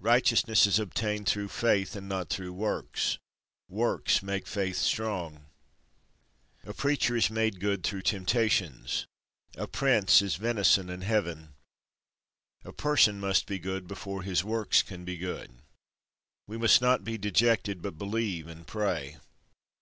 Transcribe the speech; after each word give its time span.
Righteousness 0.00 0.66
is 0.66 0.78
obtained 0.78 1.26
through 1.28 1.48
faith, 1.48 1.96
and 1.96 2.08
not 2.08 2.30
through 2.30 2.54
works. 2.54 3.18
Works 3.68 4.22
make 4.22 4.46
faith 4.46 4.78
strong. 4.78 5.48
A 6.64 6.72
Preacher 6.72 7.14
is 7.14 7.28
made 7.28 7.60
good 7.60 7.84
through 7.84 8.00
temptations. 8.00 9.06
A 9.54 9.66
Prince 9.66 10.22
is 10.22 10.36
venison 10.36 10.88
in 10.88 11.02
heaven. 11.02 11.52
A 12.64 12.72
person 12.72 13.20
must 13.20 13.44
be 13.44 13.58
good 13.58 13.86
before 13.86 14.22
his 14.22 14.42
works 14.42 14.82
can 14.82 15.04
be 15.04 15.18
good. 15.18 15.50
We 16.46 16.56
must 16.56 16.80
not 16.80 17.04
be 17.04 17.18
dejected, 17.18 17.82
but 17.82 17.98
believe 17.98 18.46
and 18.46 18.66
pray. 18.66 19.18